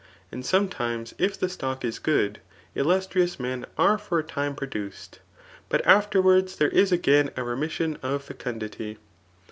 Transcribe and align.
And 0.31 0.43
sometimes 0.43 1.13
if 1.19 1.37
the 1.37 1.47
stock 1.47 1.85
is 1.85 1.99
good, 1.99 2.41
tUustrious 2.75 3.39
men 3.39 3.67
are 3.77 3.99
for 3.99 4.17
a 4.17 4.23
time 4.23 4.55
produced; 4.55 5.19
but 5.69 5.85
afterwards, 5.85 6.55
there 6.55 6.69
is 6.69 6.91
aga^ 6.91 7.29
a 7.37 7.43
remission 7.43 7.99
of 8.01 8.23
fecundity. 8.23 8.97